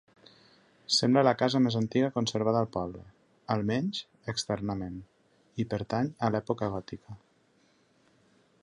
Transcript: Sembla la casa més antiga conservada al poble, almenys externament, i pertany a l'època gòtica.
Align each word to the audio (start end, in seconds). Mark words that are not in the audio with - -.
Sembla 0.99 1.23
la 1.27 1.33
casa 1.41 1.61
més 1.65 1.77
antiga 1.81 2.09
conservada 2.15 2.63
al 2.65 2.69
poble, 2.77 3.03
almenys 3.57 4.01
externament, 4.35 4.97
i 5.65 5.69
pertany 5.75 6.11
a 6.29 6.33
l'època 6.37 6.73
gòtica. 6.79 7.21